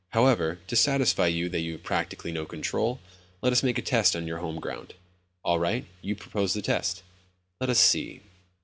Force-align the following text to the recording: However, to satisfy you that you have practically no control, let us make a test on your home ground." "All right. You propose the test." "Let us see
However, 0.13 0.57
to 0.65 0.75
satisfy 0.75 1.27
you 1.27 1.47
that 1.49 1.59
you 1.59 1.73
have 1.73 1.83
practically 1.83 2.31
no 2.31 2.43
control, 2.47 2.99
let 3.43 3.53
us 3.53 3.61
make 3.61 3.77
a 3.77 3.83
test 3.83 4.15
on 4.15 4.25
your 4.25 4.39
home 4.39 4.59
ground." 4.59 4.95
"All 5.43 5.59
right. 5.59 5.85
You 6.01 6.15
propose 6.15 6.53
the 6.55 6.63
test." 6.63 7.03
"Let 7.59 7.69
us 7.69 7.77
see 7.79 8.21